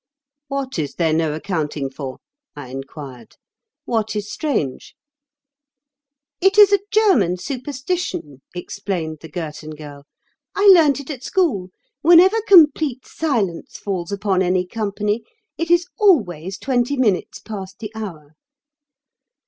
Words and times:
"What 0.47 0.79
is 0.79 0.95
there 0.95 1.13
no 1.13 1.35
accounting 1.35 1.87
for?" 1.91 2.17
I 2.55 2.69
inquired. 2.69 3.35
"What 3.85 4.15
is 4.15 4.31
strange?" 4.33 4.95
"It 6.41 6.57
is 6.57 6.73
a 6.73 6.79
German 6.89 7.37
superstition," 7.37 8.41
explained 8.55 9.19
the 9.21 9.29
Girton 9.29 9.75
Girl, 9.75 10.05
"I 10.55 10.65
learnt 10.69 10.99
it 10.99 11.11
at 11.11 11.23
school. 11.23 11.69
Whenever 12.01 12.41
complete 12.47 13.05
silence 13.05 13.77
falls 13.77 14.11
upon 14.11 14.41
any 14.41 14.65
company, 14.65 15.21
it 15.55 15.69
is 15.69 15.85
always 15.99 16.57
twenty 16.57 16.97
minutes 16.97 17.37
past 17.39 17.77
the 17.77 17.91
hour." 17.93 18.33